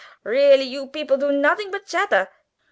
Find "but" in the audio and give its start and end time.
1.71-1.85